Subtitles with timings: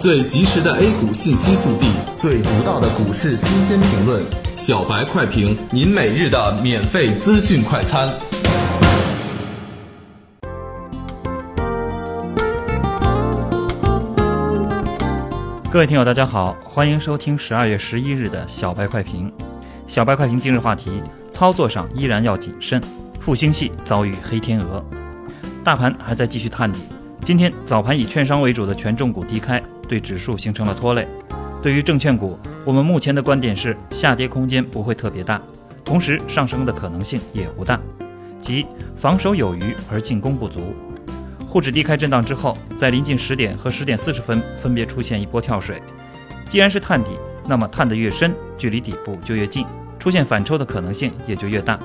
[0.00, 4.24] 最及时的 A 股信息速递，最独到的股市新鲜评论，
[4.56, 8.08] 小白快评，您每日的免费资讯快餐。
[15.70, 19.30] 各位听友，大家好，欢迎收听十二月十一日的小白快评。
[19.86, 22.82] 小白快评今日话题：操作上依然要谨慎，
[23.20, 24.82] 复兴系遭遇黑天鹅，
[25.62, 26.80] 大盘还在继续探底。
[27.22, 31.04] 今天早盘以券商为主的权重股低开，对指数形成了拖累。
[31.60, 35.42] 对于证券股，我们目前的观点是下跌空间不会特别大，
[35.84, 37.80] 同时上升的可能性也不大，
[38.40, 38.64] 即
[38.94, 40.72] 防守有余而进攻不足。
[41.48, 45.82] 沪指低开震荡之后，在临近十点和十点四十分分别出现一波跳水。
[46.48, 47.10] 既然是探底，
[47.48, 49.66] 那么探得越深，距离底部就越近，
[49.98, 51.76] 出现反抽的可能性也就越大。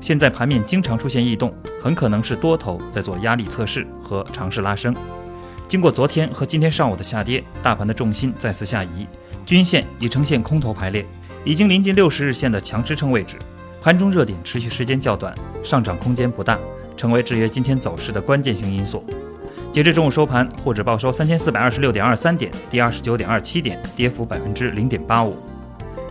[0.00, 4.94] 现在盘面经常出现异动，很可能是多头在做压力测试和尝试拉升。
[5.66, 9.06] 经过昨天和今天上午的下跌，大盘的重心再次下移，
[9.46, 11.04] 均线已呈现空头排列，
[11.44, 13.36] 已经临近六十日线的强支撑位置。
[13.82, 16.58] 盘中热点持续时间较短，上涨空间不大，
[16.96, 19.04] 成为制约今天走势的关键性因素。
[19.72, 25.36] 截至中午收盘，沪指报收三千四百二十六点二三点，跌二十九点二七点，跌幅百分之零点八五。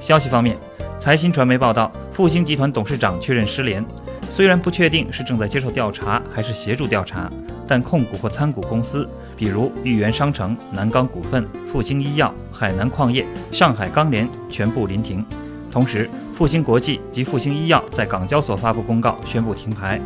[0.00, 0.56] 消息方面。
[0.98, 3.82] 财新传媒报道，复星集团董事长确认失联，
[4.28, 7.32] 虽然不确定是正在接受调查还是协助调查，
[7.70, 15.24] 但控股或参股公司，比如豫园商城、南钢股份、复星医药、海南矿业、上海钢联，全部临停。
[15.70, 20.00] 同时，复星国际及复星医药在港交所发布公告，宣布停牌。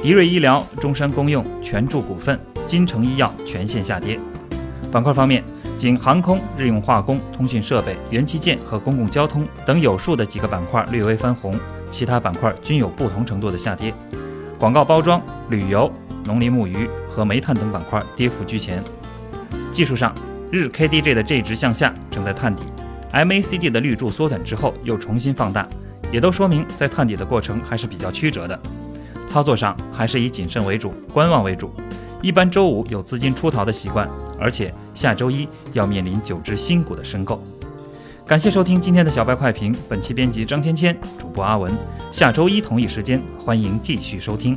[0.00, 4.18] 迪瑞医疗、中山公用、全柱股份、金城医药全线下跌。
[4.90, 5.44] 板块方面。
[5.78, 11.58] 仅航空、日用化工、通讯设备、元器件和公共交通等有数的几个板块略微翻红，
[11.90, 13.92] 其他板块均有不同程度的下跌。
[14.60, 15.90] 广告包装、旅游、
[16.24, 18.82] 农林牧渔和煤炭等板块跌幅居前。
[19.72, 20.14] 技术上，
[20.50, 22.64] 日 KDJ 的 J 值向下，正在探底
[23.12, 25.66] ；MACD 的绿柱缩短之后又重新放大，
[26.10, 28.58] 也都说明在探底的过程还是比较曲折的。
[29.26, 31.72] 操作上还是以谨慎为主，观望为主。
[32.20, 37.42] 一般周五有资金出逃的习惯，而且下周一要面临九只新股的申购。
[38.26, 41.72] 感谢收听今天的小白快评，本期编辑张芊芊，主播阿文。
[42.12, 44.56] 下周一同一时间，欢迎继续收听。